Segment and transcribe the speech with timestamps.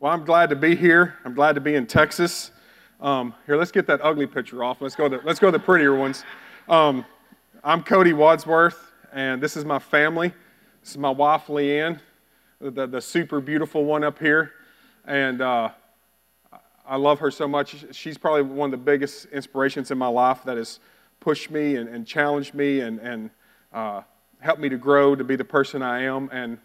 [0.00, 1.16] Well, I'm glad to be here.
[1.26, 2.52] I'm glad to be in Texas.
[3.02, 4.80] Um, here, let's get that ugly picture off.
[4.80, 6.24] Let's go to, let's go to the prettier ones.
[6.70, 7.04] Um,
[7.62, 10.32] I'm Cody Wadsworth, and this is my family.
[10.80, 12.00] This is my wife, Leanne,
[12.62, 14.52] the, the super beautiful one up here.
[15.04, 15.68] And uh,
[16.86, 17.84] I love her so much.
[17.92, 20.80] She's probably one of the biggest inspirations in my life that has
[21.20, 23.30] pushed me and, and challenged me and, and
[23.74, 24.00] uh,
[24.38, 26.30] helped me to grow to be the person I am.
[26.32, 26.56] And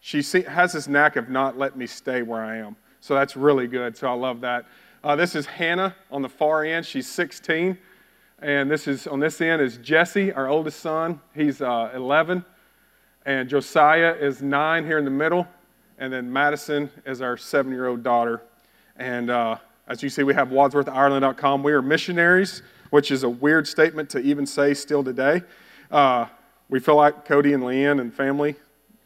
[0.00, 2.76] she has this knack of not letting me stay where I am.
[3.00, 3.96] So that's really good.
[3.96, 4.66] So I love that.
[5.02, 6.84] Uh, this is Hannah on the far end.
[6.84, 7.78] She's 16.
[8.40, 11.20] And this is on this end is Jesse, our oldest son.
[11.34, 12.44] He's uh, 11.
[13.26, 15.46] And Josiah is nine here in the middle.
[15.98, 18.42] And then Madison is our seven year old daughter.
[18.96, 19.56] And uh,
[19.88, 21.62] as you see, we have WadsworthIreland.com.
[21.62, 25.42] We are missionaries, which is a weird statement to even say still today.
[25.90, 26.26] Uh,
[26.68, 28.54] we feel like Cody and Leanne and family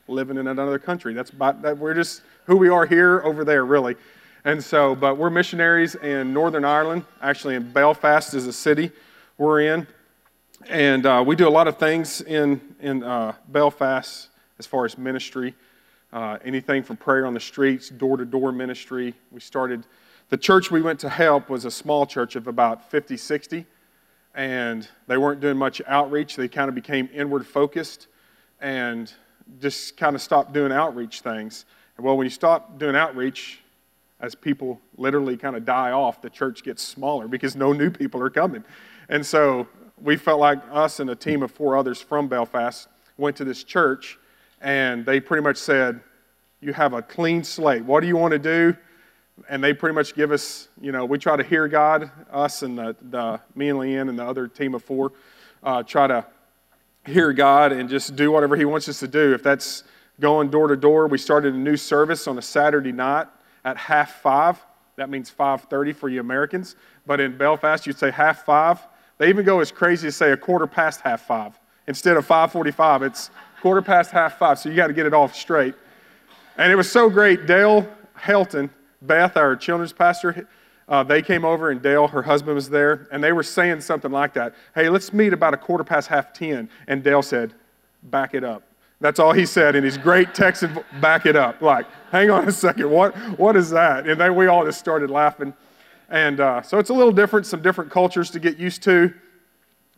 [0.08, 1.14] living in another country.
[1.14, 3.96] That's about, that we're just who we are here, over there, really.
[4.44, 8.90] And so, but we're missionaries in Northern Ireland, actually in Belfast is a city
[9.38, 9.86] we're in.
[10.68, 14.98] And uh, we do a lot of things in, in uh, Belfast as far as
[14.98, 15.54] ministry.
[16.12, 19.14] Uh, anything from prayer on the streets, door to door ministry.
[19.30, 19.86] We started,
[20.28, 23.64] the church we went to help was a small church of about 50, 60.
[24.34, 26.36] And they weren't doing much outreach.
[26.36, 28.08] They kind of became inward focused.
[28.60, 29.12] And
[29.60, 31.64] just kind of stopped doing outreach things.
[31.96, 33.60] And well, when you stop doing outreach,
[34.20, 38.22] as people literally kind of die off, the church gets smaller because no new people
[38.22, 38.64] are coming.
[39.08, 39.66] And so
[40.00, 43.64] we felt like us and a team of four others from Belfast went to this
[43.64, 44.18] church,
[44.60, 46.00] and they pretty much said,
[46.60, 47.84] You have a clean slate.
[47.84, 48.76] What do you want to do?
[49.48, 52.78] And they pretty much give us, you know, we try to hear God, us and
[52.78, 55.12] the, the me and Leanne and the other team of four,
[55.62, 56.24] uh, try to
[57.04, 59.34] hear God and just do whatever He wants us to do.
[59.34, 59.84] If that's
[60.20, 63.26] going door to door, we started a new service on a Saturday night
[63.64, 64.64] at half five.
[64.96, 66.76] That means 5:30 for you Americans.
[67.06, 68.80] But in Belfast, you'd say half five.
[69.18, 71.58] They even go as crazy as say a quarter past half five.
[71.86, 73.30] Instead of 5:45, it's
[73.60, 74.58] quarter past half five.
[74.58, 75.74] So you got to get it off straight.
[76.56, 77.46] And it was so great.
[77.46, 78.70] Dale Helton,
[79.00, 80.46] Beth, our children's pastor,
[80.88, 84.10] uh, they came over, and Dale, her husband, was there, and they were saying something
[84.10, 84.54] like that.
[84.74, 86.68] Hey, let's meet about a quarter past half 10.
[86.88, 87.54] And Dale said,
[88.02, 88.62] back it up.
[89.00, 91.60] That's all he said in his great Texan, back it up.
[91.60, 94.08] Like, hang on a second, what, what is that?
[94.08, 95.54] And then we all just started laughing.
[96.08, 99.12] And uh, so it's a little different, some different cultures to get used to.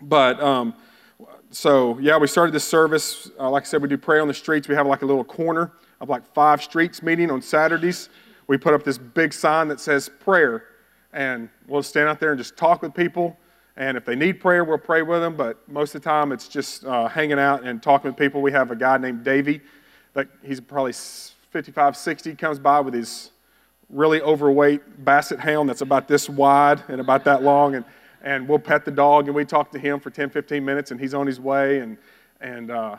[0.01, 0.75] But um,
[1.51, 3.31] so, yeah, we started this service.
[3.39, 4.69] Uh, like I said, we do pray on the streets.
[4.69, 8.09] We have like a little corner of like five streets meeting on Saturdays.
[8.47, 10.65] We put up this big sign that says prayer
[11.15, 13.39] and we'll stand out there and just talk with people.
[13.77, 15.37] And if they need prayer, we'll pray with them.
[15.37, 18.43] But most of the time, it's just uh, hanging out and talking with people.
[18.43, 19.61] We have a guy named Davey,
[20.13, 23.31] that he's probably 55, 60, comes by with his
[23.89, 27.77] really overweight basset hound that's about this wide and about that long.
[27.77, 27.85] And,
[28.23, 31.01] and we'll pet the dog and we talk to him for 10, 15 minutes, and
[31.01, 31.79] he's on his way.
[31.79, 31.97] And,
[32.41, 32.97] and uh,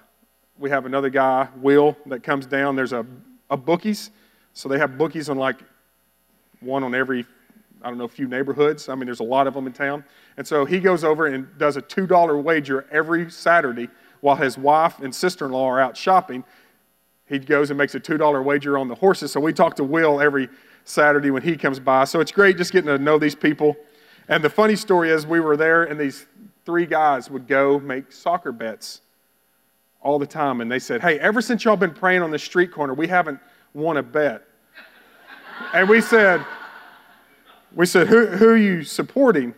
[0.58, 2.76] we have another guy, Will, that comes down.
[2.76, 3.06] There's a,
[3.50, 4.12] a bookies.
[4.54, 5.58] So they have bookies on like
[6.62, 7.26] one on every
[7.82, 8.90] I don't know, a few neighborhoods.
[8.90, 10.04] I mean, there's a lot of them in town.
[10.38, 13.90] And so he goes over and does a $2 wager every Saturday
[14.22, 16.44] while his wife and sister in law are out shopping.
[17.28, 19.32] He goes and makes a $2 wager on the horses.
[19.32, 20.50] So we talk to Will every
[20.84, 22.06] Saturday when he comes by.
[22.06, 23.76] So it's great just getting to know these people.
[24.28, 26.26] And the funny story is, we were there, and these
[26.66, 29.02] three guys would go make soccer bets
[30.02, 30.62] all the time.
[30.62, 33.40] And they said, Hey, ever since y'all been praying on the street corner, we haven't
[33.74, 34.44] won a bet.
[35.74, 36.46] and we said,
[37.76, 39.54] we said, who, who are you supporting?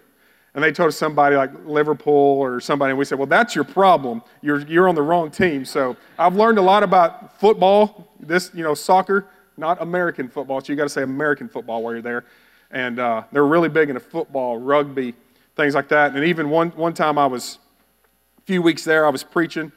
[0.55, 2.89] And they told us somebody like Liverpool or somebody.
[2.89, 4.23] And we said, well, that's your problem.
[4.41, 5.63] You're, you're on the wrong team.
[5.63, 10.59] So I've learned a lot about football, this, you know, soccer, not American football.
[10.61, 12.25] So you got to say American football while you're there.
[12.71, 15.13] And uh, they're really big into football, rugby,
[15.55, 16.15] things like that.
[16.15, 17.59] And even one, one time I was,
[18.39, 19.71] a few weeks there, I was preaching.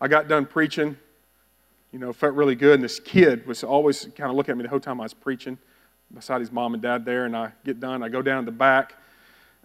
[0.00, 0.96] I got done preaching,
[1.92, 2.76] you know, felt really good.
[2.76, 5.14] And this kid was always kind of looking at me the whole time I was
[5.14, 5.58] preaching
[6.14, 8.02] beside his mom and dad there, and I get done.
[8.02, 8.94] I go down to the back,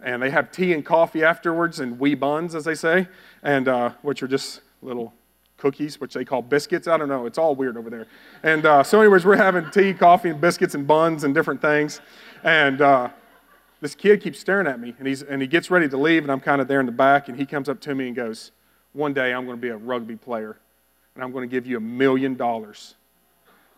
[0.03, 3.07] and they have tea and coffee afterwards, and wee buns, as they say,
[3.43, 5.13] and uh, which are just little
[5.57, 6.87] cookies, which they call biscuits.
[6.87, 7.25] I don't know.
[7.25, 8.07] It's all weird over there.
[8.43, 11.99] And uh, so, anyways, we're having tea, coffee, and biscuits and buns and different things.
[12.43, 13.09] And uh,
[13.81, 16.31] this kid keeps staring at me, and, he's, and he gets ready to leave, and
[16.31, 18.51] I'm kind of there in the back, and he comes up to me and goes,
[18.93, 20.57] One day I'm going to be a rugby player,
[21.15, 22.95] and I'm going to give you a million dollars.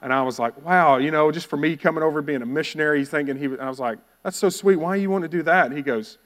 [0.02, 3.00] And I was like, wow, you know, just for me coming over being a missionary,
[3.00, 4.78] he's thinking he was, I was like, that's so sweet.
[4.78, 5.66] Why do you want to do that?
[5.66, 6.18] And he goes,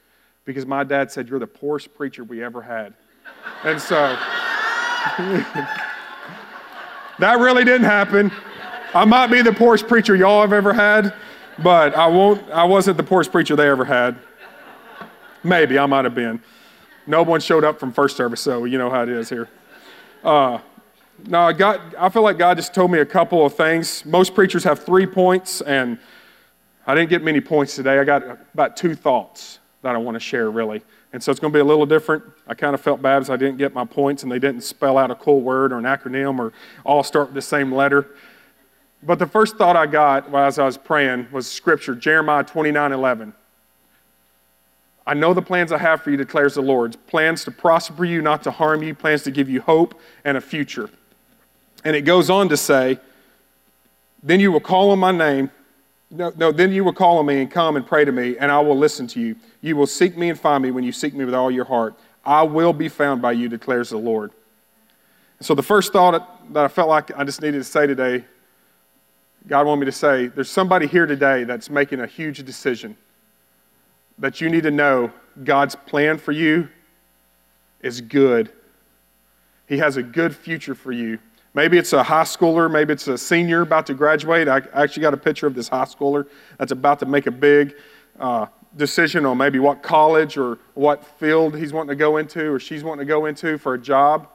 [0.44, 2.94] because my dad said you're the poorest preacher we ever had.
[3.64, 3.96] And so
[7.18, 8.30] that really didn't happen.
[8.94, 11.14] I might be the poorest preacher y'all have ever had,
[11.62, 12.48] but I won't.
[12.50, 14.16] I wasn't the poorest preacher they ever had.
[15.42, 16.40] Maybe I might have been.
[17.06, 19.48] No one showed up from first service, so you know how it is here.
[20.22, 20.58] Uh,
[21.26, 24.04] no, God, I feel like God just told me a couple of things.
[24.04, 25.98] Most preachers have three points, and
[26.86, 27.98] I didn't get many points today.
[27.98, 28.22] I got
[28.52, 30.82] about two thoughts that I want to share, really.
[31.12, 32.24] And so it's going to be a little different.
[32.48, 34.98] I kind of felt bad as I didn't get my points and they didn't spell
[34.98, 36.52] out a cool word or an acronym or
[36.84, 38.08] all start with the same letter.
[39.02, 43.32] But the first thought I got as I was praying was scripture, Jeremiah 29 11.
[45.06, 48.22] I know the plans I have for you, declares the Lord plans to prosper you,
[48.22, 50.88] not to harm you, plans to give you hope and a future.
[51.84, 52.98] And it goes on to say,
[54.22, 55.50] Then you will call on my name.
[56.10, 58.50] No, no, then you will call on me and come and pray to me, and
[58.50, 59.36] I will listen to you.
[59.62, 61.94] You will seek me and find me when you seek me with all your heart.
[62.24, 64.32] I will be found by you, declares the Lord.
[65.40, 68.24] So, the first thought that I felt like I just needed to say today,
[69.46, 72.96] God wanted me to say, there's somebody here today that's making a huge decision
[74.18, 76.68] that you need to know God's plan for you
[77.80, 78.50] is good.
[79.66, 81.18] He has a good future for you.
[81.54, 84.48] Maybe it's a high schooler, maybe it's a senior about to graduate.
[84.48, 86.26] I actually got a picture of this high schooler
[86.58, 87.76] that's about to make a big
[88.18, 88.46] uh,
[88.76, 92.82] decision on maybe what college or what field he's wanting to go into or she's
[92.82, 94.28] wanting to go into for a job.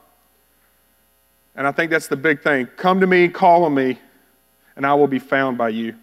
[1.56, 2.68] And I think that's the big thing.
[2.78, 4.00] Come to me, call on me,
[4.78, 5.96] and I will be found by you.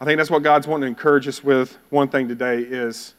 [0.00, 1.76] I think that's what God's wanting to encourage us with.
[1.90, 3.12] One thing today is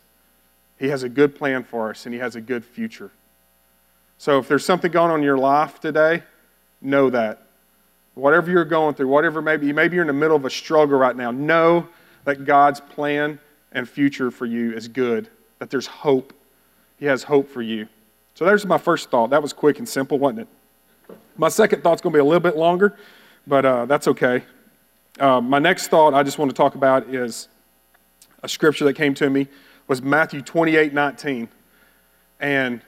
[0.79, 3.11] He has a good plan for us and He has a good future.
[4.17, 6.23] So if there's something going on in your life today,
[6.81, 7.43] know that.
[8.15, 11.15] Whatever you're going through, whatever maybe, maybe you're in the middle of a struggle right
[11.15, 11.87] now, know
[12.25, 13.39] that God's plan
[13.71, 15.29] and future for you is good,
[15.59, 16.33] that there's hope.
[16.97, 17.87] He has hope for you.
[18.33, 19.29] So there's my first thought.
[19.29, 20.47] That was quick and simple, wasn't it?
[21.37, 22.97] My second thought's going to be a little bit longer,
[23.47, 24.43] but uh, that's okay.
[25.19, 27.47] Uh, my next thought I just want to talk about is
[28.43, 29.47] a scripture that came to me
[29.87, 31.49] was Matthew 28 19.
[32.39, 32.81] And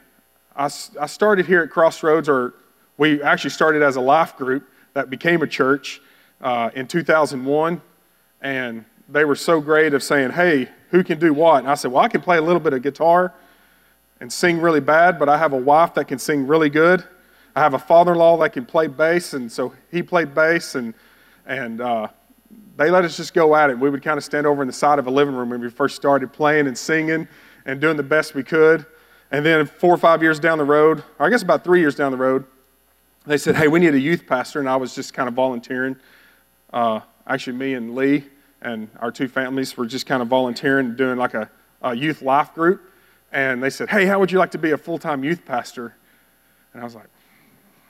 [0.56, 2.54] I, I started here at Crossroads, or
[3.01, 6.00] we actually started as a life group that became a church
[6.39, 7.81] uh, in 2001.
[8.42, 11.63] And they were so great of saying, hey, who can do what?
[11.63, 13.33] And I said, well, I can play a little bit of guitar
[14.19, 17.03] and sing really bad, but I have a wife that can sing really good.
[17.56, 20.75] I have a father in law that can play bass, and so he played bass,
[20.75, 20.94] and,
[21.47, 22.07] and uh,
[22.77, 23.80] they let us just go at it.
[23.80, 25.71] We would kind of stand over in the side of a living room when we
[25.71, 27.27] first started playing and singing
[27.65, 28.86] and doing the best we could.
[29.31, 31.95] And then four or five years down the road, or I guess about three years
[31.95, 32.45] down the road,
[33.25, 35.95] they said, hey, we need a youth pastor, and I was just kind of volunteering.
[36.73, 38.25] Uh, actually, me and Lee
[38.62, 41.50] and our two families were just kind of volunteering, doing like a,
[41.81, 42.81] a youth life group.
[43.31, 45.95] And they said, hey, how would you like to be a full-time youth pastor?
[46.73, 47.07] And I was like,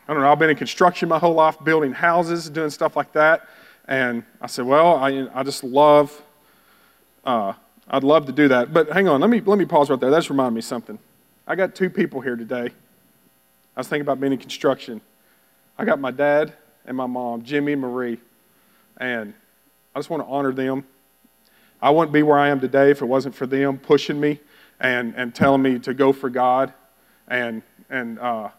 [0.07, 3.13] I don't know, I've been in construction my whole life, building houses, doing stuff like
[3.13, 3.47] that.
[3.87, 6.21] And I said, well, I, I just love,
[7.25, 7.53] uh,
[7.89, 8.73] I'd love to do that.
[8.73, 10.09] But hang on, let me, let me pause right there.
[10.09, 10.99] That just reminded me something.
[11.47, 12.69] I got two people here today.
[13.75, 15.01] I was thinking about being in construction.
[15.81, 16.53] I got my dad
[16.85, 18.19] and my mom, Jimmy and Marie,
[18.97, 19.33] and
[19.95, 20.85] I just want to honor them.
[21.81, 24.41] I wouldn't be where I am today if it wasn't for them pushing me
[24.79, 26.71] and, and telling me to go for God.
[27.27, 28.49] And, and uh,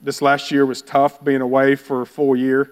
[0.00, 2.70] this last year was tough being away for a full year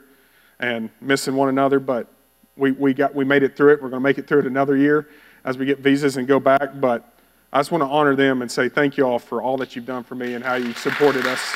[0.59, 2.11] and missing one another, but
[2.57, 3.83] we, we, got, we made it through it.
[3.83, 5.11] We're going to make it through it another year
[5.45, 6.81] as we get visas and go back.
[6.81, 7.07] But
[7.53, 9.85] I just want to honor them and say thank you all for all that you've
[9.85, 11.55] done for me and how you supported us.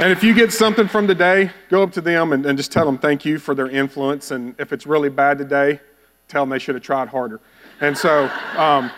[0.00, 2.86] And if you get something from today, go up to them and, and, just tell
[2.86, 4.30] them thank you for their influence.
[4.30, 5.80] And if it's really bad today,
[6.28, 7.40] tell them they should have tried harder.
[7.80, 8.92] And so, um,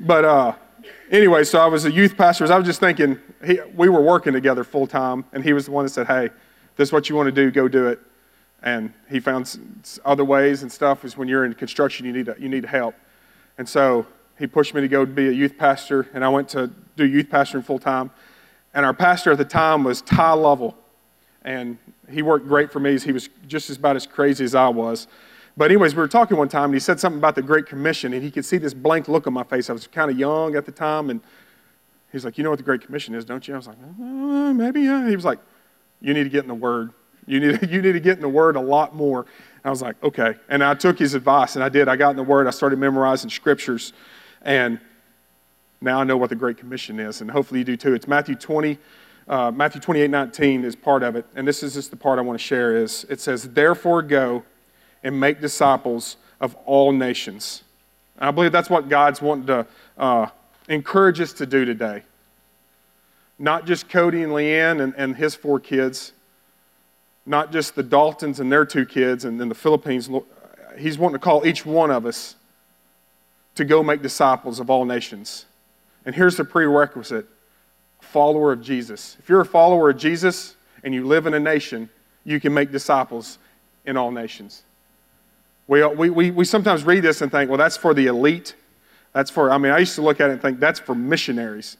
[0.00, 0.56] but uh,
[1.12, 2.52] anyway, so I was a youth pastor.
[2.52, 5.70] I was just thinking, he, we were working together full time, and he was the
[5.70, 6.30] one that said, hey,
[6.74, 8.00] this is what you want to do, go do it.
[8.64, 9.56] And he found
[10.04, 12.96] other ways and stuff is when you're in construction, you need, you need help.
[13.58, 16.70] And so he pushed me to go be a youth pastor, and I went to
[16.96, 18.10] do youth pastoring full time.
[18.74, 20.76] And our pastor at the time was Ty Lovell,
[21.42, 21.78] and
[22.10, 22.98] he worked great for me.
[22.98, 25.08] He was just about as crazy as I was.
[25.56, 28.12] But anyways, we were talking one time, and he said something about the Great Commission,
[28.12, 29.70] and he could see this blank look on my face.
[29.70, 31.22] I was kind of young at the time, and
[32.12, 34.52] he's like, "You know what the Great Commission is, don't you?" I was like, uh,
[34.52, 35.08] "Maybe." Yeah.
[35.08, 35.38] He was like,
[36.00, 36.90] "You need to get in the Word.
[37.26, 39.80] You need you need to get in the Word a lot more." And I was
[39.80, 41.88] like, "Okay." And I took his advice, and I did.
[41.88, 42.46] I got in the Word.
[42.46, 43.94] I started memorizing scriptures,
[44.46, 44.78] and
[45.80, 47.94] now I know what the Great Commission is, and hopefully you do too.
[47.94, 48.78] It's Matthew 20,
[49.28, 51.26] uh, Matthew 28, 19 is part of it.
[51.34, 54.44] And this is just the part I want to share is it says, Therefore go
[55.02, 57.64] and make disciples of all nations.
[58.18, 59.66] And I believe that's what God's wanting to
[59.98, 60.28] uh,
[60.68, 62.04] encourage us to do today.
[63.40, 66.12] Not just Cody and Leanne and, and his four kids,
[67.26, 70.08] not just the Daltons and their two kids, and then the Philippines.
[70.78, 72.36] He's wanting to call each one of us
[73.56, 75.46] to go make disciples of all nations.
[76.04, 77.26] And here's the prerequisite
[78.00, 79.16] follower of Jesus.
[79.18, 81.90] If you're a follower of Jesus and you live in a nation,
[82.24, 83.38] you can make disciples
[83.84, 84.62] in all nations.
[85.66, 88.54] We, we, we, we sometimes read this and think, well, that's for the elite.
[89.12, 91.76] That's for, I mean, I used to look at it and think, that's for missionaries.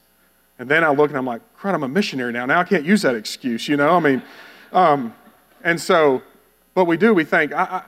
[0.59, 2.45] And then I look and I'm like, crud, I'm a missionary now.
[2.45, 3.95] Now I can't use that excuse, you know?
[3.95, 4.21] I mean,
[4.73, 5.13] um,
[5.63, 6.21] and so,
[6.73, 7.83] but we do, we think, I, I,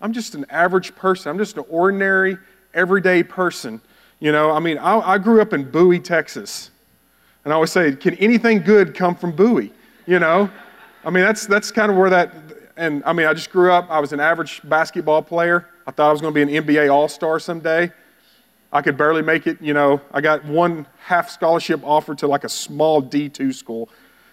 [0.00, 1.30] I'm just an average person.
[1.30, 2.38] I'm just an ordinary,
[2.74, 3.80] everyday person.
[4.20, 6.70] You know, I mean, I, I grew up in Bowie, Texas.
[7.44, 9.72] And I always say, can anything good come from Bowie?
[10.06, 10.50] You know?
[11.04, 12.32] I mean, that's, that's kind of where that,
[12.76, 15.68] and I mean, I just grew up, I was an average basketball player.
[15.86, 17.92] I thought I was going to be an NBA All Star someday.
[18.72, 19.60] I could barely make it.
[19.60, 23.88] You know, I got one half scholarship offer to like a small D2 school.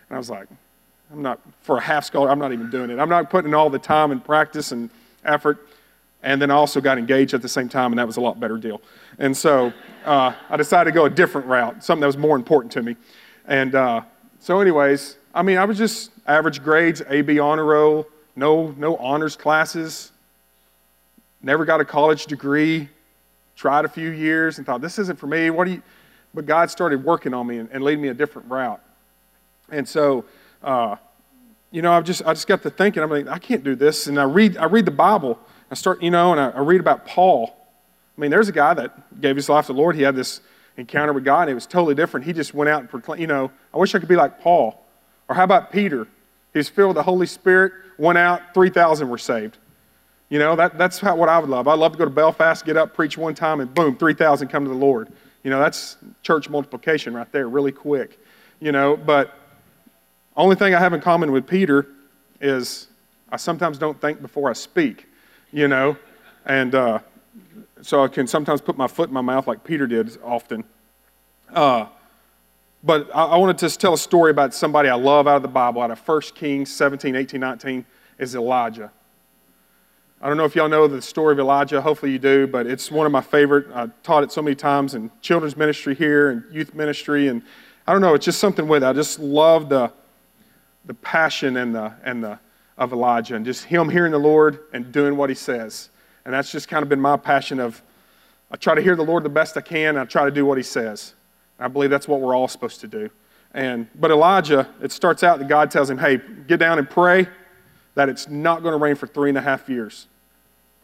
[0.10, 0.48] And I was like,
[1.12, 2.98] I'm not, for a half scholar, I'm not even doing it.
[2.98, 4.90] I'm not putting in all the time and practice and
[5.26, 5.68] effort.
[6.24, 8.40] And then I also got engaged at the same time, and that was a lot
[8.40, 8.82] better deal.
[9.18, 9.74] And so
[10.06, 12.96] uh, I decided to go a different route, something that was more important to me.
[13.48, 14.01] And uh,
[14.40, 19.36] so, anyways, I mean, I was just average grades, AB honor roll, no, no honors
[19.36, 20.12] classes,
[21.42, 22.88] never got a college degree,
[23.56, 25.50] tried a few years and thought, this isn't for me.
[25.50, 25.82] What do you?
[26.34, 28.82] But God started working on me and, and leading me a different route.
[29.70, 30.25] And so,
[30.63, 30.96] uh,
[31.72, 34.08] you know, I just I just got to thinking, I'm like, I can't do this.
[34.08, 35.40] And I read I read the Bible.
[35.72, 37.56] I start, you know, and I, I read about Paul.
[38.18, 39.96] I mean, there's a guy that gave his life to the Lord.
[39.96, 40.42] He had this
[40.75, 42.25] encounter with God, and it was totally different.
[42.25, 44.86] He just went out and proclaimed, you know, I wish I could be like Paul.
[45.30, 46.08] Or how about Peter?
[46.51, 49.58] He was filled with the Holy Spirit, went out, 3,000 were saved.
[50.28, 51.68] You know, that, that's how, what I would love.
[51.68, 54.66] I'd love to go to Belfast, get up, preach one time, and boom, 3,000 come
[54.66, 55.12] to the Lord.
[55.44, 58.20] You know, that's church multiplication right there, really quick.
[58.60, 59.38] You know, but
[60.36, 61.88] only thing I have in common with Peter
[62.42, 62.88] is
[63.32, 65.08] I sometimes don't think before I speak,
[65.51, 65.98] you know,
[66.46, 67.00] and uh,
[67.81, 70.63] so I can sometimes put my foot in my mouth like Peter did often.
[71.53, 71.88] Uh,
[72.84, 75.48] but I, I want to tell a story about somebody I love out of the
[75.48, 77.86] Bible, out of 1 Kings 17, 18, 19,
[78.17, 78.91] is Elijah.
[80.22, 81.81] I don't know if y'all know the story of Elijah.
[81.81, 83.67] Hopefully you do, but it's one of my favorite.
[83.74, 87.27] I taught it so many times in children's ministry here and youth ministry.
[87.27, 87.41] And
[87.88, 88.86] I don't know, it's just something with it.
[88.86, 89.91] I just love the,
[90.86, 92.39] the passion and the, and the,
[92.82, 95.90] of Elijah and just him hearing the Lord and doing what he says.
[96.26, 97.80] And that's just kind of been my passion of
[98.50, 100.48] I try to hear the Lord the best I can and I try to do
[100.48, 101.14] what he says.
[101.60, 103.12] I believe that's what we're all supposed to do.
[103.54, 107.28] And, but Elijah, it starts out that God tells him, hey, get down and pray
[107.94, 110.08] that it's not going to rain for three and a half years.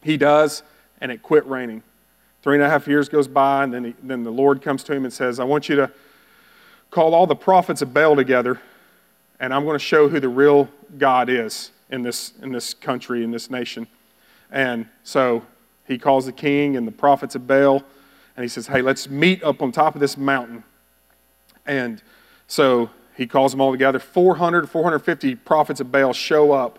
[0.00, 0.62] He does,
[1.00, 1.82] and it quit raining.
[2.42, 4.94] Three and a half years goes by, and then, he, then the Lord comes to
[4.94, 5.90] him and says, I want you to
[6.90, 8.60] call all the prophets of Baal together,
[9.40, 13.24] and I'm going to show who the real God is in this, in this country,
[13.24, 13.86] in this nation.
[14.50, 15.44] And so
[15.86, 17.82] he calls the king and the prophets of Baal,
[18.36, 20.62] and he says, Hey, let's meet up on top of this mountain.
[21.66, 22.02] And
[22.46, 23.98] so he calls them all together.
[23.98, 26.78] 400, 450 prophets of Baal show up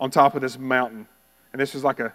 [0.00, 1.06] on top of this mountain.
[1.52, 2.12] And this is like a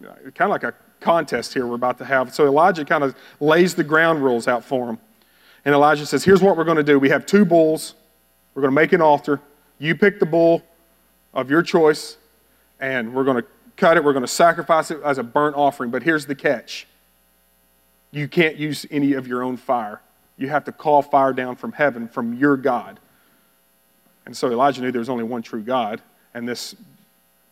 [0.00, 2.34] kind of like a contest here we're about to have.
[2.34, 4.98] So Elijah kind of lays the ground rules out for them.
[5.64, 6.98] And Elijah says, Here's what we're going to do.
[6.98, 7.94] We have two bulls.
[8.54, 9.40] We're going to make an altar.
[9.78, 10.62] You pick the bull
[11.34, 12.16] of your choice,
[12.80, 14.04] and we're going to cut it.
[14.04, 15.90] We're going to sacrifice it as a burnt offering.
[15.90, 16.86] But here's the catch
[18.10, 20.02] you can't use any of your own fire.
[20.36, 23.00] You have to call fire down from heaven from your God.
[24.26, 26.00] And so Elijah knew there was only one true God,
[26.34, 26.74] and this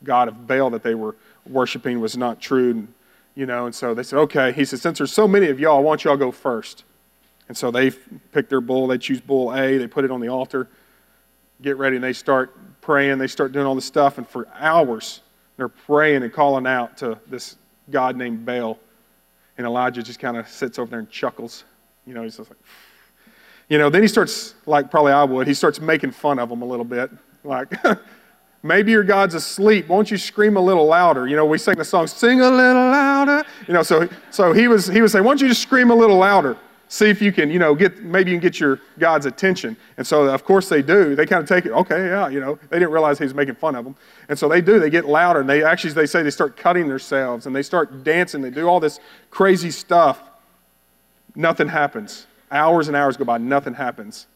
[0.05, 2.71] God of Baal that they were worshiping was not true.
[2.71, 2.95] And,
[3.35, 4.53] You know, and so they said, okay.
[4.53, 6.85] He said, since there's so many of y'all, I want y'all go first.
[7.49, 10.29] And so they pick their bull, they choose bull A, they put it on the
[10.29, 10.69] altar,
[11.63, 12.55] get ready, and they start
[12.91, 15.21] praying, they start doing all this stuff, and for hours
[15.57, 17.57] they're praying and calling out to this
[17.89, 18.81] God named Baal.
[19.57, 21.63] And Elijah just kind of sits over there and chuckles.
[22.05, 22.59] You know, he's just like,
[23.69, 26.63] you know, then he starts, like probably I would, he starts making fun of them
[26.63, 27.13] a little bit.
[27.45, 27.73] Like,
[28.65, 29.87] maybe your God's asleep.
[29.87, 31.29] Won't you scream a little louder?
[31.29, 33.45] You know, we sing the song, sing a little louder.
[33.69, 35.95] You know, so, so he, was, he was saying, why don't you just scream a
[35.95, 36.57] little louder?
[36.91, 39.77] See if you can, you know, get maybe you can get your God's attention.
[39.97, 41.15] And so, of course, they do.
[41.15, 43.55] They kind of take it, okay, yeah, you know, they didn't realize he was making
[43.55, 43.95] fun of them.
[44.29, 44.81] And so they do.
[44.81, 48.03] They get louder, and they actually, they say they start cutting themselves, and they start
[48.03, 48.43] dancing.
[48.43, 48.99] They do all this
[49.31, 50.21] crazy stuff.
[51.37, 52.27] Nothing happens.
[52.51, 54.27] Hours and hours go by, nothing happens.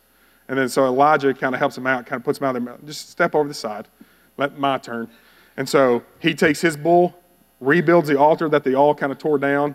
[0.48, 2.78] And then so Elijah kind of helps them out, kind of puts them out there,
[2.86, 3.88] just step over the side,
[4.36, 5.08] let my turn.
[5.56, 7.18] And so he takes his bull,
[7.58, 9.74] rebuilds the altar that they all kind of tore down,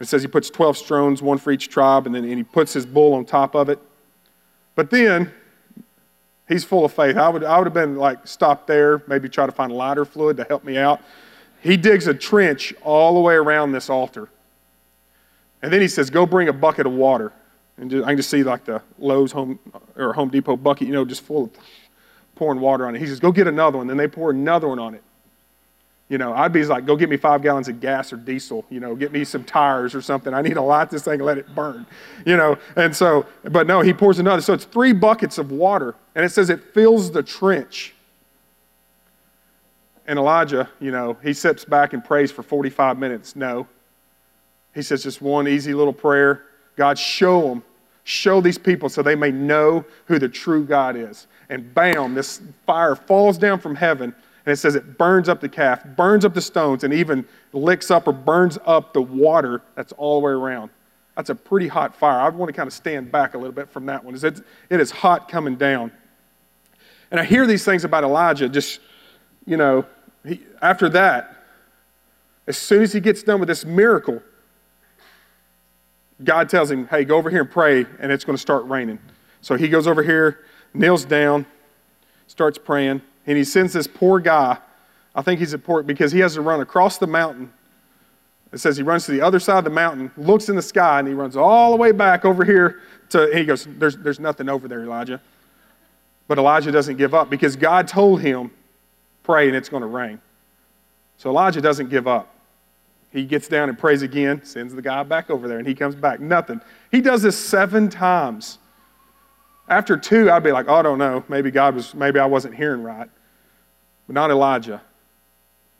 [0.00, 2.72] It says he puts 12 stones, one for each tribe, and then and he puts
[2.72, 3.80] his bull on top of it.
[4.74, 5.32] But then
[6.48, 7.16] he's full of faith.
[7.16, 10.04] I would, I would have been like, stop there, maybe try to find a lighter
[10.04, 11.00] fluid to help me out.
[11.60, 14.28] He digs a trench all the way around this altar.
[15.62, 17.32] And then he says, go bring a bucket of water.
[17.76, 19.58] And just, I can just see like the Lowe's home
[19.96, 21.50] or Home Depot bucket, you know, just full of
[22.36, 23.00] pouring water on it.
[23.00, 23.88] He says, go get another one.
[23.88, 25.02] Then they pour another one on it.
[26.08, 28.64] You know, I'd be like, go get me five gallons of gas or diesel.
[28.70, 30.32] You know, get me some tires or something.
[30.32, 31.86] I need to light this thing and let it burn.
[32.24, 34.40] You know, and so, but no, he pours another.
[34.40, 37.94] So it's three buckets of water, and it says it fills the trench.
[40.06, 43.36] And Elijah, you know, he sits back and prays for 45 minutes.
[43.36, 43.66] No.
[44.74, 46.44] He says just one easy little prayer
[46.76, 47.62] God, show them,
[48.04, 51.26] show these people so they may know who the true God is.
[51.50, 54.14] And bam, this fire falls down from heaven
[54.48, 57.90] and it says it burns up the calf, burns up the stones, and even licks
[57.90, 60.70] up or burns up the water that's all the way around.
[61.16, 62.18] That's a pretty hot fire.
[62.18, 64.14] I want to kind of stand back a little bit from that one.
[64.14, 64.40] It
[64.70, 65.92] is hot coming down.
[67.10, 68.80] And I hear these things about Elijah, just,
[69.44, 69.84] you know,
[70.26, 71.44] he, after that,
[72.46, 74.22] as soon as he gets done with this miracle,
[76.24, 78.98] God tells him, hey, go over here and pray, and it's going to start raining.
[79.42, 81.44] So he goes over here, kneels down,
[82.28, 83.02] starts praying.
[83.28, 84.56] And he sends this poor guy,
[85.14, 87.52] I think he's important because he has to run across the mountain.
[88.54, 90.98] It says he runs to the other side of the mountain, looks in the sky,
[90.98, 92.80] and he runs all the way back over here
[93.10, 95.20] to, he goes, there's, there's nothing over there, Elijah.
[96.26, 98.50] But Elijah doesn't give up because God told him,
[99.24, 100.22] pray and it's going to rain.
[101.18, 102.34] So Elijah doesn't give up.
[103.12, 105.94] He gets down and prays again, sends the guy back over there, and he comes
[105.94, 106.18] back.
[106.18, 106.62] Nothing.
[106.90, 108.58] He does this seven times.
[109.68, 111.22] After two, I'd be like, oh, I don't know.
[111.28, 113.10] Maybe God was, maybe I wasn't hearing right.
[114.08, 114.82] But not Elijah.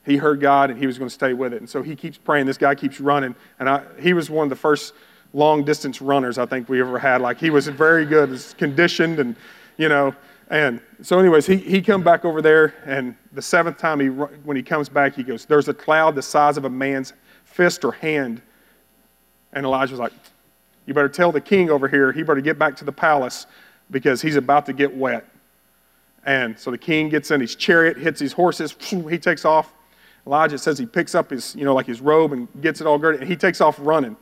[0.06, 1.60] He heard God and he was going to stay with it.
[1.60, 2.46] And so he keeps praying.
[2.46, 3.34] This guy keeps running.
[3.58, 4.94] And I, he was one of the first
[5.32, 7.20] long distance runners I think we ever had.
[7.20, 9.34] Like he was very good, was conditioned, and,
[9.76, 10.14] you know.
[10.50, 12.74] And so, anyways, he, he come back over there.
[12.86, 16.22] And the seventh time, he, when he comes back, he goes, There's a cloud the
[16.22, 17.12] size of a man's
[17.44, 18.40] fist or hand.
[19.52, 20.12] And Elijah's like,
[20.86, 23.46] You better tell the king over here, he better get back to the palace
[23.90, 25.26] because he's about to get wet.
[26.24, 29.72] And so the king gets in his chariot, hits his horses, he takes off.
[30.26, 32.98] Elijah says he picks up his, you know, like his robe and gets it all
[32.98, 34.16] girded, and he takes off running.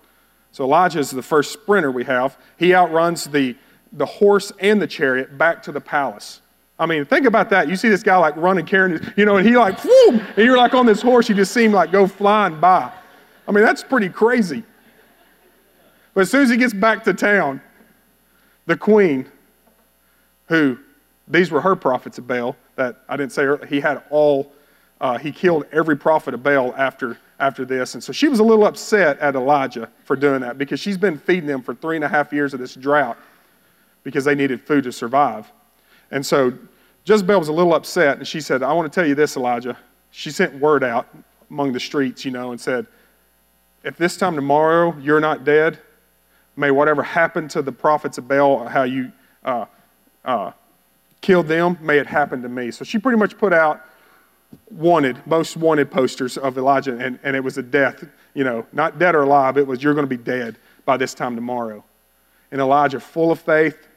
[0.52, 2.38] So Elijah is the first sprinter we have.
[2.58, 3.56] He outruns the,
[3.92, 6.42] the horse and the chariot back to the palace.
[6.78, 7.68] I mean, think about that.
[7.68, 10.38] You see this guy like running, carrying, his, you know, and he like, whoom, and
[10.38, 12.92] you're like on this horse, you just seem like go flying by.
[13.48, 14.62] I mean, that's pretty crazy.
[16.14, 17.60] But as soon as he gets back to town,
[18.66, 19.30] the queen,
[20.48, 20.78] who
[21.28, 23.46] these were her prophets of Baal that I didn't say.
[23.68, 24.52] He had all,
[25.00, 27.94] uh, he killed every prophet of Baal after, after this.
[27.94, 31.18] And so she was a little upset at Elijah for doing that because she's been
[31.18, 33.18] feeding them for three and a half years of this drought
[34.04, 35.50] because they needed food to survive.
[36.12, 36.52] And so
[37.04, 39.76] Jezebel was a little upset and she said, I want to tell you this, Elijah.
[40.12, 41.08] She sent word out
[41.50, 42.86] among the streets, you know, and said,
[43.82, 45.78] If this time tomorrow you're not dead,
[46.56, 49.12] may whatever happened to the prophets of Baal, how you,
[49.44, 49.66] uh,
[50.24, 50.52] uh,
[51.20, 52.70] killed them, may it happen to me.
[52.70, 53.82] So she pretty much put out
[54.70, 58.98] wanted, most wanted posters of Elijah, and, and it was a death, you know, not
[58.98, 61.84] dead or alive, it was you're going to be dead by this time tomorrow.
[62.50, 63.88] And Elijah, full of faith,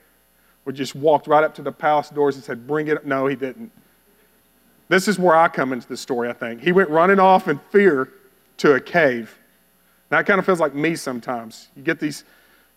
[0.66, 3.06] would just walked right up to the palace doors and said, Bring it up.
[3.06, 3.72] No, he didn't.
[4.88, 6.62] This is where I come into the story, I think.
[6.62, 8.10] He went running off in fear
[8.58, 9.38] to a cave.
[10.12, 11.70] Now that kind of feels like me sometimes.
[11.76, 12.24] You get these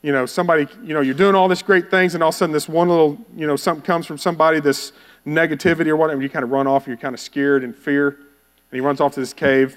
[0.02, 2.38] you know, somebody, you know, you're doing all this great things, and all of a
[2.38, 4.92] sudden this one little, you know, something comes from somebody, this
[5.26, 8.08] negativity or whatever, you kind of run off, and you're kind of scared and fear,
[8.08, 9.76] and he runs off to this cave.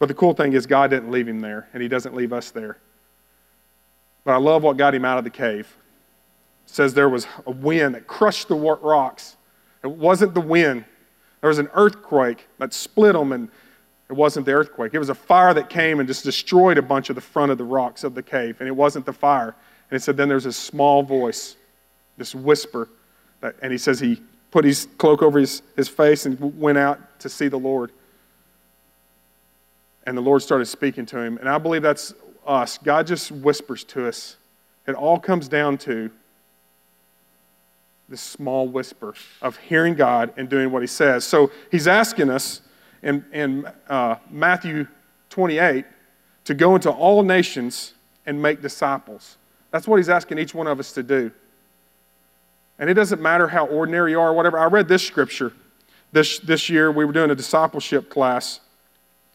[0.00, 2.50] But the cool thing is, God didn't leave him there, and he doesn't leave us
[2.50, 2.78] there.
[4.24, 5.76] But I love what got him out of the cave.
[6.66, 9.36] It says there was a wind that crushed the rocks.
[9.84, 10.84] It wasn't the wind.
[11.40, 13.48] There was an earthquake that split them, and
[14.10, 14.92] it wasn't the earthquake.
[14.92, 17.58] It was a fire that came and just destroyed a bunch of the front of
[17.58, 19.54] the rocks of the cave, and it wasn't the fire.
[19.88, 21.54] And it said, then there's a small voice,
[22.16, 22.88] this whisper,
[23.40, 24.20] that, and he says he
[24.50, 27.92] put his cloak over his, his face and went out to see the Lord.
[30.06, 31.38] And the Lord started speaking to him.
[31.38, 32.12] And I believe that's
[32.44, 32.78] us.
[32.78, 34.36] God just whispers to us.
[34.88, 36.10] It all comes down to
[38.08, 41.24] this small whisper of hearing God and doing what he says.
[41.24, 42.60] So he's asking us
[43.02, 44.86] in, in uh, Matthew
[45.30, 45.84] 28
[46.44, 47.94] to go into all nations
[48.26, 49.36] and make disciples.
[49.70, 51.30] That's what he's asking each one of us to do.
[52.78, 54.58] And it doesn't matter how ordinary you are or whatever.
[54.58, 55.52] I read this scripture
[56.12, 56.90] this, this year.
[56.90, 58.60] We were doing a discipleship class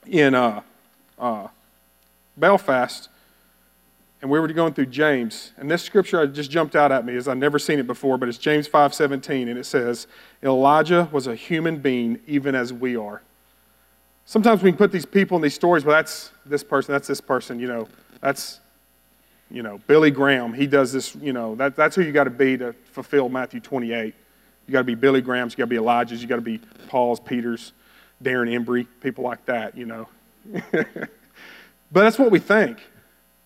[0.08, 0.62] in uh,
[1.18, 1.48] uh,
[2.38, 3.10] Belfast.
[4.22, 7.28] and we were going through James, and this scripture just jumped out at me as
[7.28, 10.08] I've never seen it before, but it's James 5:17, and it says,
[10.44, 13.22] Elijah was a human being even as we are.
[14.26, 17.22] Sometimes we can put these people in these stories, well, that's this person, that's this
[17.22, 17.88] person, you know,
[18.22, 18.60] that's,
[19.52, 20.52] you know, Billy Graham.
[20.52, 23.60] He does this, you know, that, that's who you got to be to fulfill Matthew
[23.60, 24.16] 28.
[24.68, 26.60] You got to be Billy Graham's, you got to be Elijah's, you got to be
[26.88, 27.74] Paul's, Peter's,
[28.24, 30.08] Darren Embry, people like that, you know.
[30.72, 31.10] but
[31.92, 32.80] that's what we think.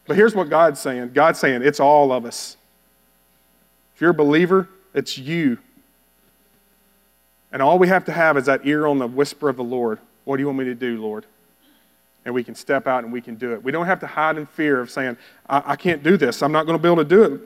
[0.07, 2.55] But here's what God's saying God's saying it's all of us.
[3.95, 5.57] If you're a believer, it's you.
[7.51, 9.99] And all we have to have is that ear on the whisper of the Lord.
[10.29, 11.25] What do you want me to do, Lord?
[12.23, 13.63] And we can step out and we can do it.
[13.63, 15.17] We don't have to hide in fear of saying,
[15.49, 16.43] I, I can't do this.
[16.43, 17.41] I'm not going to be able to do it.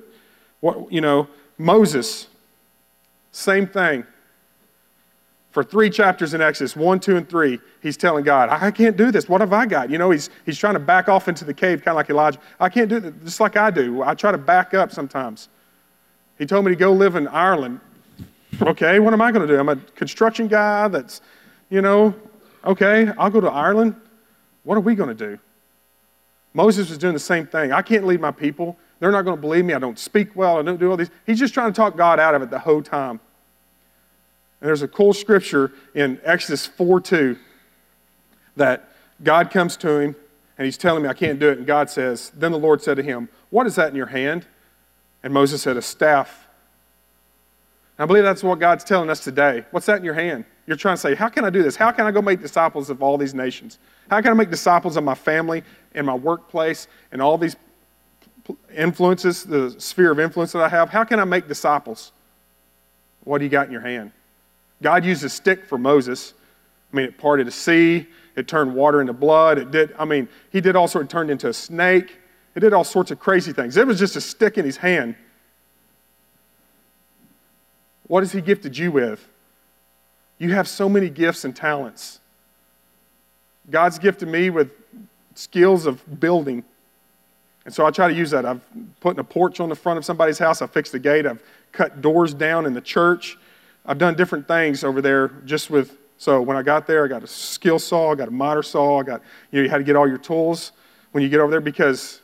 [0.59, 2.27] What, you know, Moses,
[3.31, 4.05] same thing.
[5.51, 9.11] For three chapters in Exodus, one, two, and three, he's telling God, I can't do
[9.11, 9.29] this.
[9.29, 9.89] What have I got?
[9.89, 12.39] You know, he's, he's trying to back off into the cave, kind of like Elijah.
[12.59, 14.03] I can't do this, just like I do.
[14.03, 15.47] I try to back up sometimes.
[16.37, 17.79] He told me to go live in Ireland.
[18.61, 19.57] Okay, what am I going to do?
[19.57, 21.21] I'm a construction guy that's,
[21.69, 22.13] you know,
[22.65, 23.95] Okay, I'll go to Ireland.
[24.63, 25.39] What are we going to do?
[26.53, 27.71] Moses was doing the same thing.
[27.71, 28.77] I can't lead my people.
[28.99, 29.73] They're not going to believe me.
[29.73, 30.59] I don't speak well.
[30.59, 31.09] I don't do all these.
[31.25, 33.19] He's just trying to talk God out of it the whole time.
[34.61, 37.37] And there's a cool scripture in Exodus 4 2
[38.55, 38.89] that
[39.21, 40.15] God comes to him
[40.57, 41.57] and he's telling me I can't do it.
[41.57, 44.45] And God says, Then the Lord said to him, What is that in your hand?
[45.23, 46.42] And Moses said, A staff.
[48.03, 49.63] I believe that's what God's telling us today.
[49.71, 50.43] What's that in your hand?
[50.67, 51.77] You're trying to say, how can I do this?
[51.77, 53.79] How can I go make disciples of all these nations?
[54.09, 55.63] How can I make disciples of my family
[55.95, 57.55] and my workplace and all these
[58.75, 60.89] influences, the sphere of influence that I have?
[60.89, 62.11] How can I make disciples?
[63.23, 64.11] What do you got in your hand?
[64.81, 66.33] God used a stick for Moses.
[66.91, 69.57] I mean, it parted a sea, it turned water into blood.
[69.57, 72.17] It did, I mean, he did all sorts, it turned into a snake.
[72.53, 73.77] It did all sorts of crazy things.
[73.77, 75.15] It was just a stick in his hand.
[78.07, 79.27] What has he gifted you with?
[80.37, 82.19] You have so many gifts and talents.
[83.69, 84.71] God's gifted me with
[85.35, 86.63] skills of building.
[87.65, 88.45] And so I try to use that.
[88.45, 88.61] I've
[88.99, 90.61] put in a porch on the front of somebody's house.
[90.61, 91.25] I've fixed a gate.
[91.25, 93.37] I've cut doors down in the church.
[93.85, 95.97] I've done different things over there just with.
[96.17, 98.99] So when I got there, I got a skill saw, I got a miter saw,
[98.99, 100.71] I got, you know, you had to get all your tools
[101.11, 102.21] when you get over there because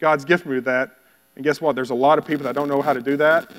[0.00, 0.96] God's gifted me with that.
[1.36, 1.76] And guess what?
[1.76, 3.50] There's a lot of people that don't know how to do that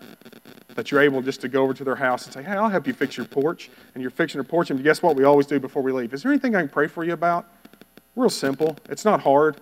[0.76, 2.88] that you're able just to go over to their house and say, hey, I'll help
[2.88, 3.70] you fix your porch.
[3.94, 4.72] And you're fixing their porch.
[4.72, 6.14] And guess what we always do before we leave?
[6.14, 7.46] Is there anything I can pray for you about?
[8.16, 8.78] Real simple.
[8.90, 9.62] It's not hard.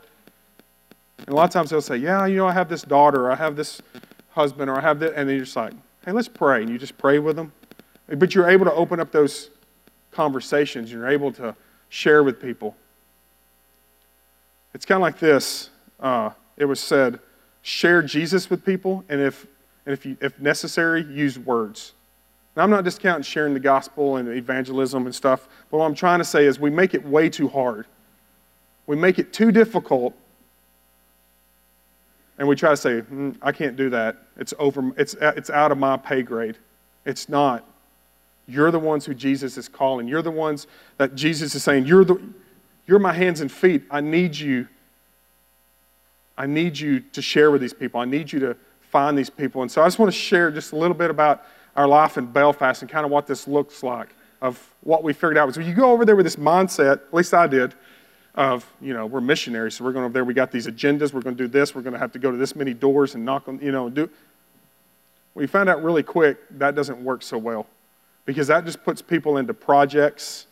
[1.19, 3.32] And a lot of times they'll say, yeah, you know, I have this daughter, or
[3.32, 3.82] I have this
[4.30, 5.13] husband, or I have this.
[5.15, 5.74] And then you're just like,
[6.06, 6.62] hey, let's pray.
[6.62, 7.52] And you just pray with them.
[8.08, 9.50] But you're able to open up those
[10.12, 10.91] conversations.
[10.91, 11.56] You're able to
[11.89, 12.76] share with people.
[14.74, 15.69] It's kind of like this.
[16.00, 17.19] Uh, it was said,
[17.62, 19.45] share Jesus with people, and if
[19.86, 21.94] and if, you, if necessary, use words.
[22.56, 26.20] Now, I'm not discounting sharing the gospel and evangelism and stuff, but what I'm trying
[26.20, 27.88] to say is we make it way too hard.
[28.88, 30.13] We make it too difficult,
[32.38, 34.17] and we try to say, mm, I can't do that.
[34.38, 36.58] It's, over, it's, it's out of my pay grade.
[37.06, 37.65] It's not.
[38.48, 40.08] You're the ones who Jesus is calling.
[40.08, 40.67] You're the ones
[40.98, 42.22] that Jesus is saying, You're, the,
[42.86, 43.84] you're my hands and feet.
[43.89, 44.67] I need you.
[46.38, 48.00] I need you to share with these people.
[48.00, 48.58] I need you to
[48.91, 49.62] find these people.
[49.62, 51.43] And so I just want to share just a little bit about
[51.75, 54.10] our life in Belfast and kind of what this looks like
[54.41, 55.54] of what we figured out.
[55.56, 57.73] So you go over there with this mindset, at least I did,
[58.36, 61.21] of, you know, we're missionaries, so we're going over there, we got these agendas, we're
[61.21, 63.23] going to do this, we're going to have to go to this many doors and
[63.23, 64.10] knock on, you know, do.
[65.36, 67.67] We found out really quick that doesn't work so well
[68.25, 70.47] because that just puts people into projects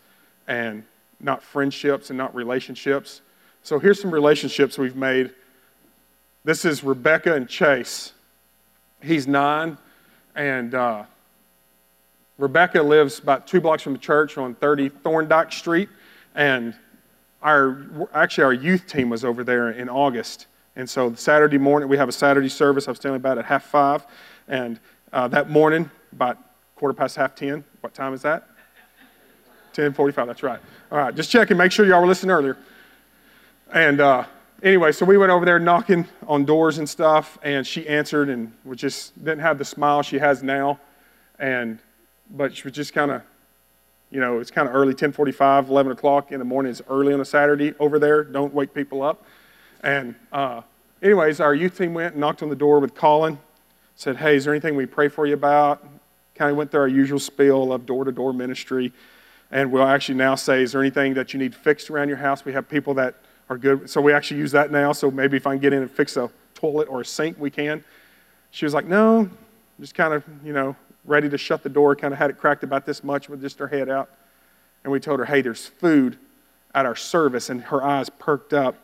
[0.47, 0.83] and
[1.19, 3.21] not friendships and not relationships.
[3.63, 5.31] So here's some relationships we've made.
[6.45, 8.13] This is Rebecca and Chase.
[9.01, 9.77] He's nine,
[10.35, 11.03] and uh,
[12.37, 15.89] Rebecca lives about two blocks from the church on 30 Thorndyke Street.
[16.35, 16.73] And
[17.41, 20.47] our, actually, our youth team was over there in August.
[20.75, 22.87] And so Saturday morning, we have a Saturday service.
[22.87, 24.05] I was telling about at half five.
[24.47, 24.79] And
[25.11, 26.37] uh, that morning, about
[26.75, 28.47] quarter past half 10, what time is that?
[29.73, 30.59] 10.45, that's right.
[30.91, 32.57] All right, just checking, make sure y'all were listening earlier.
[33.71, 34.25] And uh,
[34.63, 38.53] anyway, so we went over there knocking on doors and stuff, and she answered and
[38.63, 40.79] was just didn't have the smile she has now,
[41.37, 41.79] and
[42.29, 43.21] but she was just kind of,
[44.11, 46.71] you know, it's kind of early, 10:45, 11 o'clock in the morning.
[46.71, 48.23] It's early on a Saturday over there.
[48.23, 49.23] Don't wake people up.
[49.81, 50.61] And uh,
[51.01, 53.39] anyways, our youth team went and knocked on the door with Colin,
[53.95, 55.85] said, "Hey, is there anything we pray for you about?"
[56.35, 58.93] Kind of went through our usual spiel of door-to-door ministry,
[59.51, 62.45] and we'll actually now say, "Is there anything that you need fixed around your house?"
[62.45, 63.15] We have people that
[63.49, 63.89] are good.
[63.89, 64.91] So we actually use that now.
[64.91, 67.49] So maybe if I can get in and fix a toilet or a sink we
[67.49, 67.83] can.
[68.51, 69.29] She was like, No,
[69.79, 72.63] just kind of, you know, ready to shut the door, kind of had it cracked
[72.63, 74.09] about this much with just her head out.
[74.83, 76.17] And we told her, Hey, there's food
[76.75, 77.49] at our service.
[77.49, 78.75] And her eyes perked up.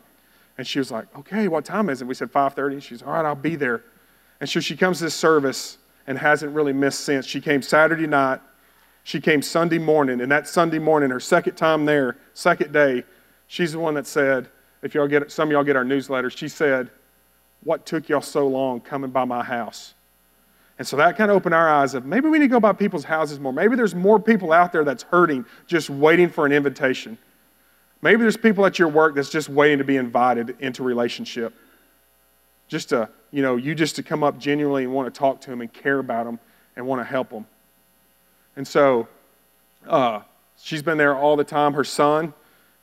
[0.58, 2.06] And she was like, Okay, what time is it?
[2.06, 2.82] We said 5:30.
[2.82, 3.84] She's all right, I'll be there.
[4.40, 7.26] And so she comes to this service and hasn't really missed since.
[7.26, 8.40] She came Saturday night.
[9.02, 13.04] She came Sunday morning, and that Sunday morning, her second time there, second day,
[13.46, 14.48] she's the one that said,
[14.82, 16.90] if y'all get some of y'all get our newsletters, she said,
[17.64, 19.94] What took y'all so long coming by my house?
[20.78, 22.72] And so that kind of opened our eyes of maybe we need to go by
[22.72, 23.52] people's houses more.
[23.52, 27.16] Maybe there's more people out there that's hurting, just waiting for an invitation.
[28.02, 31.54] Maybe there's people at your work that's just waiting to be invited into relationship.
[32.68, 35.50] Just to, you know, you just to come up genuinely and want to talk to
[35.50, 36.38] them and care about them
[36.76, 37.46] and want to help them.
[38.54, 39.08] And so
[39.86, 40.20] uh,
[40.60, 41.72] she's been there all the time.
[41.72, 42.34] Her son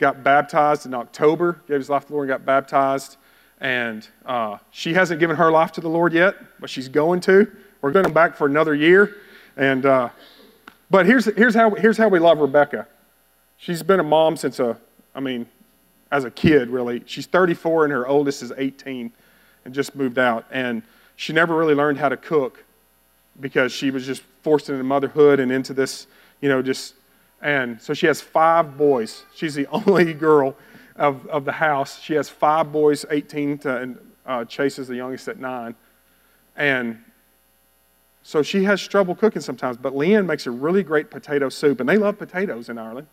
[0.03, 3.15] got baptized in October, gave his life to the Lord and got baptized.
[3.61, 7.49] And uh, she hasn't given her life to the Lord yet, but she's going to.
[7.81, 9.15] We're going back for another year.
[9.55, 10.09] And, uh,
[10.91, 12.85] but here's, here's, how, here's how we love Rebecca.
[13.55, 14.77] She's been a mom since a,
[15.15, 15.45] I mean,
[16.11, 17.01] as a kid, really.
[17.05, 19.09] She's 34 and her oldest is 18
[19.63, 20.45] and just moved out.
[20.51, 20.83] And
[21.15, 22.61] she never really learned how to cook
[23.39, 26.07] because she was just forced into motherhood and into this,
[26.41, 26.95] you know, just,
[27.43, 29.25] and so she has five boys.
[29.35, 30.55] She's the only girl
[30.95, 32.01] of, of the house.
[32.01, 35.75] She has five boys, 18 to, and uh, Chase is the youngest at nine.
[36.55, 37.03] And
[38.23, 41.89] so she has trouble cooking sometimes, but Leanne makes a really great potato soup, and
[41.89, 43.07] they love potatoes in Ireland.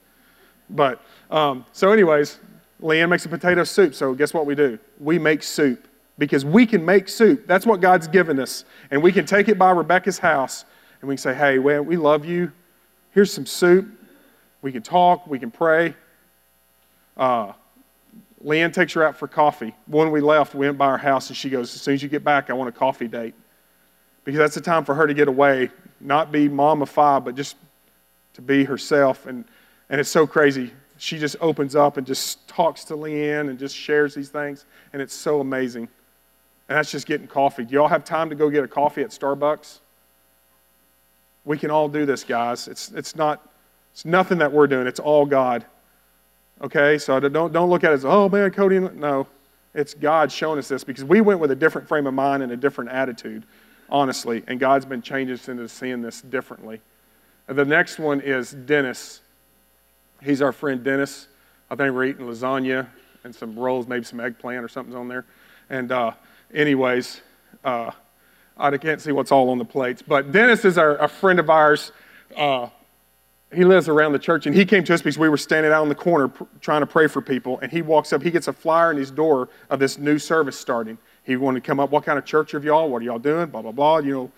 [0.70, 2.38] But um, so, anyways,
[2.80, 3.96] Leanne makes a potato soup.
[3.96, 4.78] So guess what we do?
[5.00, 5.88] We make soup
[6.18, 7.48] because we can make soup.
[7.48, 10.64] That's what God's given us, and we can take it by Rebecca's house,
[11.00, 12.52] and we can say, "Hey, well, we love you.
[13.10, 13.88] Here's some soup.
[14.62, 15.26] We can talk.
[15.26, 15.94] We can pray."
[17.16, 17.52] Uh,
[18.44, 19.74] Leanne takes her out for coffee.
[19.86, 22.08] When we left, we went by her house, and she goes, "As soon as you
[22.08, 23.34] get back, I want a coffee date."
[24.24, 25.70] because that's the time for her to get away,
[26.00, 27.56] not be mom of five, but just
[28.34, 29.26] to be herself.
[29.26, 29.44] And,
[29.88, 30.72] and it's so crazy.
[30.98, 35.00] She just opens up and just talks to Leanne and just shares these things, and
[35.00, 35.88] it's so amazing.
[36.68, 37.64] And that's just getting coffee.
[37.64, 39.80] Do y'all have time to go get a coffee at Starbucks?
[41.44, 42.68] We can all do this, guys.
[42.68, 43.49] It's, it's, not,
[43.92, 45.64] it's nothing that we're doing, it's all God.
[46.62, 46.98] Okay?
[46.98, 48.78] So don't, don't look at it as, oh man, Cody.
[48.78, 49.26] No,
[49.74, 52.52] it's God showing us this because we went with a different frame of mind and
[52.52, 53.44] a different attitude
[53.90, 54.42] honestly.
[54.46, 56.80] And God's been changing us into seeing this differently.
[57.46, 59.20] The next one is Dennis.
[60.22, 61.26] He's our friend Dennis.
[61.70, 62.86] I think we're eating lasagna
[63.24, 65.26] and some rolls, maybe some eggplant or something's on there.
[65.68, 66.12] And, uh,
[66.54, 67.20] anyways,
[67.64, 67.90] uh,
[68.56, 70.02] I can't see what's all on the plates.
[70.02, 71.92] But Dennis is our, a friend of ours.
[72.36, 72.68] Uh,
[73.52, 75.82] he lives around the church, and he came to us because we were standing out
[75.82, 77.58] in the corner pr- trying to pray for people.
[77.60, 80.58] And he walks up, he gets a flyer in his door of this new service
[80.58, 80.98] starting.
[81.24, 82.88] He wanted to come up, what kind of church of y'all?
[82.88, 83.48] What are y'all doing?
[83.50, 84.32] Blah, blah, blah, you know.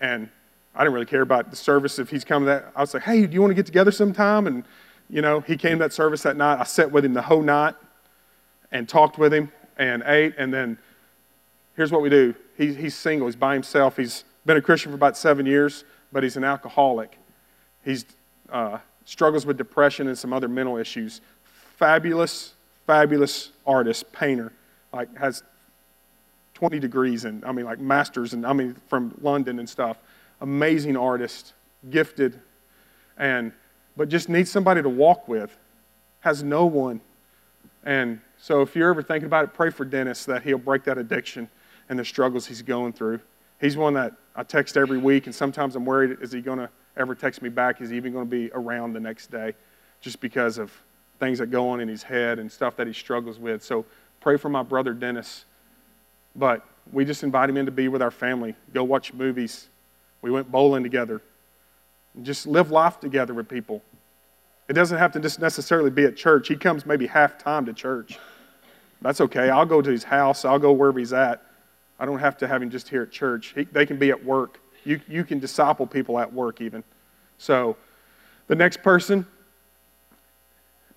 [0.00, 0.28] And
[0.74, 2.72] I didn't really care about the service if he's coming that.
[2.74, 4.48] I was like, hey, do you want to get together sometime?
[4.48, 4.64] And,
[5.08, 6.58] you know, he came to that service that night.
[6.58, 7.74] I sat with him the whole night
[8.72, 10.34] and talked with him and ate.
[10.38, 10.76] And then
[11.76, 13.96] here's what we do he, he's single, he's by himself.
[13.96, 17.18] He's been a Christian for about seven years, but he's an alcoholic.
[17.84, 18.04] He's
[18.50, 21.20] uh, struggles with depression and some other mental issues.
[21.76, 22.54] Fabulous,
[22.86, 24.52] fabulous artist, painter.
[24.92, 25.42] Like has
[26.54, 29.96] 20 degrees and I mean like masters and I mean from London and stuff.
[30.40, 31.54] Amazing artist,
[31.90, 32.40] gifted,
[33.16, 33.52] and
[33.96, 35.56] but just needs somebody to walk with.
[36.20, 37.00] Has no one.
[37.84, 40.98] And so if you're ever thinking about it, pray for Dennis that he'll break that
[40.98, 41.48] addiction
[41.88, 43.20] and the struggles he's going through.
[43.60, 46.70] He's one that I text every week, and sometimes I'm worried is he going to
[46.96, 47.80] ever text me back?
[47.80, 49.54] Is even going to be around the next day?
[50.00, 50.72] Just because of
[51.18, 53.62] things that go on in his head and stuff that he struggles with.
[53.62, 53.84] So
[54.20, 55.44] pray for my brother Dennis
[56.34, 59.68] but we just invite him in to be with our family, go watch movies.
[60.20, 61.20] We went bowling together.
[62.22, 63.82] Just live life together with people.
[64.68, 66.48] It doesn't have to just necessarily be at church.
[66.48, 68.18] He comes maybe half time to church.
[69.00, 69.50] That's okay.
[69.50, 70.44] I'll go to his house.
[70.44, 71.42] I'll go wherever he's at.
[71.98, 73.52] I don't have to have him just here at church.
[73.54, 74.60] He, they can be at work.
[74.84, 76.82] You, you can disciple people at work even.
[77.38, 77.76] So
[78.46, 79.26] the next person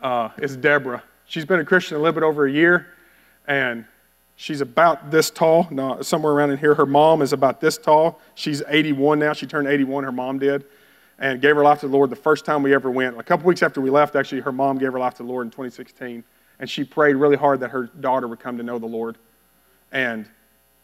[0.01, 1.03] uh, is Deborah.
[1.25, 2.87] She's been a Christian a little bit over a year,
[3.47, 3.85] and
[4.37, 6.75] She's about this tall, no, somewhere around in here.
[6.75, 8.19] Her mom is about this tall.
[8.35, 9.33] She's 81 now.
[9.33, 10.65] She turned 81, her mom did,
[11.19, 13.17] and gave her life to the Lord the first time we ever went.
[13.17, 15.47] A couple weeks after we left, actually, her mom gave her life to the Lord
[15.47, 16.23] in 2016.
[16.59, 19.17] And she prayed really hard that her daughter would come to know the Lord.
[19.93, 20.27] And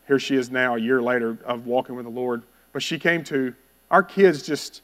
[0.08, 2.44] here she is now, a year later, of walking with the Lord.
[2.74, 3.54] But she came to,
[3.90, 4.82] our kids just,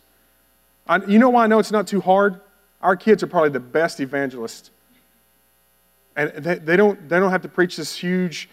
[0.87, 2.41] I, you know why I know it's not too hard?
[2.81, 4.71] Our kids are probably the best evangelists.
[6.15, 8.49] And they, they, don't, they don't have to preach this huge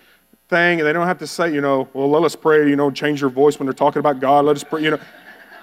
[0.49, 2.91] thing, and they don't have to say, you know, well, let us pray, you know,
[2.91, 5.01] change your voice when they're talking about God, let us pray, you know.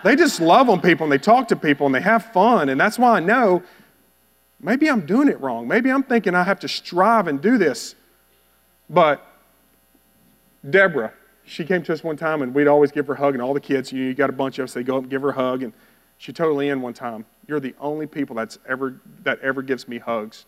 [0.03, 2.69] They just love on people and they talk to people and they have fun.
[2.69, 3.61] And that's why I know
[4.59, 5.67] maybe I'm doing it wrong.
[5.67, 7.93] Maybe I'm thinking I have to strive and do this.
[8.89, 9.25] But
[10.67, 11.13] Deborah,
[11.51, 13.53] she came to us one time and we'd always give her a hug, and all
[13.53, 15.33] the kids, you, got a bunch of us, they go up and give her a
[15.33, 15.63] hug.
[15.63, 15.73] And
[16.17, 19.97] she told Leanne one time, You're the only people that's ever, that ever gives me
[19.97, 20.45] hugs.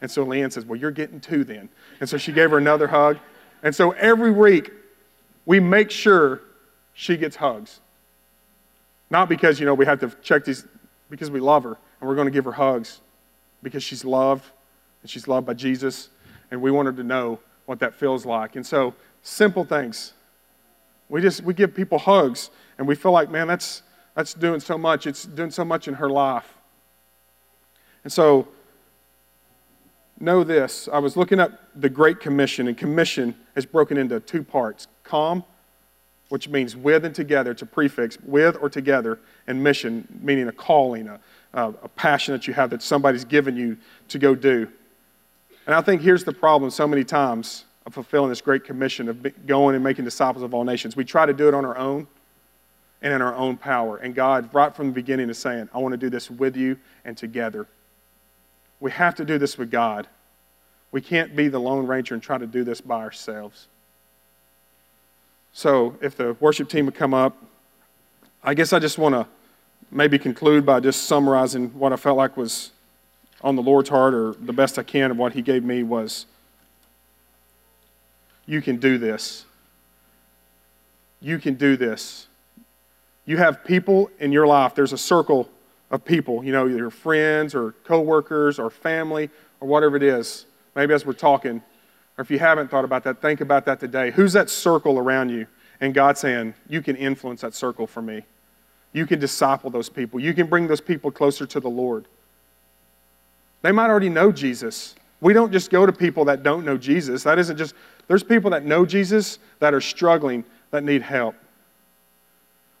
[0.00, 1.68] And so Leanne says, Well, you're getting two then.
[2.00, 3.18] And so she gave her another hug.
[3.62, 4.70] And so every week,
[5.44, 6.40] we make sure
[6.94, 7.80] she gets hugs.
[9.10, 10.64] Not because, you know, we have to check these,
[11.10, 13.02] because we love her and we're going to give her hugs
[13.62, 14.46] because she's loved
[15.02, 16.08] and she's loved by Jesus.
[16.50, 18.56] And we want her to know what that feels like.
[18.56, 20.14] And so, simple things.
[21.08, 23.82] We just, we give people hugs and we feel like, man, that's,
[24.14, 25.06] that's doing so much.
[25.06, 26.54] It's doing so much in her life.
[28.04, 28.48] And so,
[30.22, 30.88] know this.
[30.92, 35.44] I was looking up the Great Commission, and commission is broken into two parts com,
[36.28, 37.50] which means with and together.
[37.50, 41.20] It's a prefix, with or together, and mission, meaning a calling, a,
[41.54, 43.76] a passion that you have that somebody's given you
[44.08, 44.68] to go do.
[45.66, 49.46] And I think here's the problem so many times of fulfilling this great commission of
[49.46, 50.96] going and making disciples of all nations.
[50.96, 52.06] We try to do it on our own
[53.02, 53.96] and in our own power.
[53.96, 56.78] And God, right from the beginning, is saying, I want to do this with you
[57.04, 57.66] and together.
[58.80, 60.06] We have to do this with God.
[60.92, 63.66] We can't be the Lone Ranger and try to do this by ourselves.
[65.52, 67.36] So, if the worship team would come up,
[68.42, 69.26] I guess I just want to
[69.90, 72.70] maybe conclude by just summarizing what I felt like was
[73.42, 76.26] on the Lord's heart, or the best I can of what He gave me was
[78.46, 79.44] you can do this.
[81.20, 82.26] You can do this.
[83.24, 85.48] You have people in your life, there's a circle
[85.90, 90.46] of people, you know, your friends or coworkers or family or whatever it is.
[90.74, 91.62] Maybe as we're talking,
[92.18, 94.10] or if you haven't thought about that, think about that today.
[94.10, 95.46] Who's that circle around you?
[95.80, 98.22] And God saying, You can influence that circle for me.
[98.92, 100.20] You can disciple those people.
[100.20, 102.06] You can bring those people closer to the Lord.
[103.62, 104.94] They might already know Jesus.
[105.22, 107.22] We don't just go to people that don't know Jesus.
[107.22, 107.74] That isn't just,
[108.08, 111.36] there's people that know Jesus that are struggling, that need help.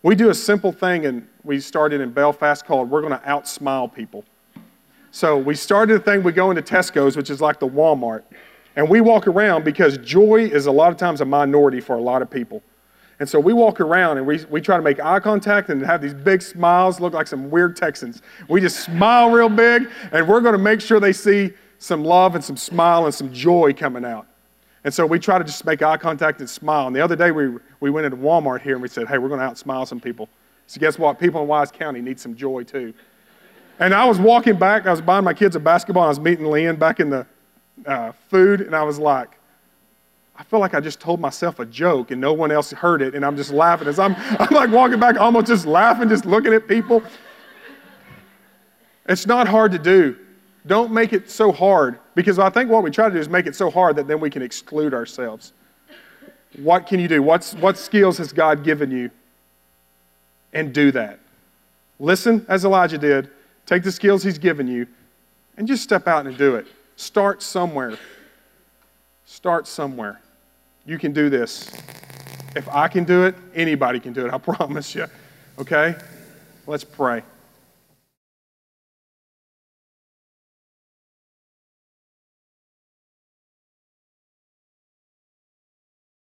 [0.02, 3.94] We do a simple thing, and we started in Belfast called We're going to outsmile
[3.94, 4.24] people.
[5.12, 8.24] So we started a thing, we go into Tesco's, which is like the Walmart,
[8.74, 12.00] and we walk around because joy is a lot of times a minority for a
[12.00, 12.60] lot of people.
[13.20, 16.02] And so we walk around and we, we try to make eye contact and have
[16.02, 18.20] these big smiles, look like some weird Texans.
[18.48, 22.36] We just smile real big, and we're going to make sure they see some love
[22.36, 24.26] and some smile and some joy coming out.
[24.84, 26.86] And so we try to just make eye contact and smile.
[26.86, 29.28] And the other day we, we went into Walmart here and we said, hey, we're
[29.28, 30.28] going to outsmile some people.
[30.68, 31.18] So guess what?
[31.18, 32.94] People in Wise County need some joy too.
[33.80, 36.20] And I was walking back, I was buying my kids a basketball, And I was
[36.20, 37.26] meeting Lynn back in the
[37.84, 39.36] uh, food, and I was like,
[40.36, 43.16] I feel like I just told myself a joke and no one else heard it,
[43.16, 46.54] and I'm just laughing as I'm, I'm like walking back, almost just laughing, just looking
[46.54, 47.02] at people.
[49.08, 50.16] It's not hard to do.
[50.66, 53.46] Don't make it so hard because I think what we try to do is make
[53.46, 55.52] it so hard that then we can exclude ourselves.
[56.56, 57.22] What can you do?
[57.22, 59.10] What's, what skills has God given you?
[60.52, 61.18] And do that.
[61.98, 63.30] Listen as Elijah did.
[63.64, 64.86] Take the skills he's given you
[65.56, 66.66] and just step out and do it.
[66.96, 67.96] Start somewhere.
[69.24, 70.20] Start somewhere.
[70.84, 71.70] You can do this.
[72.54, 74.32] If I can do it, anybody can do it.
[74.32, 75.06] I promise you.
[75.58, 75.94] Okay?
[76.66, 77.22] Let's pray.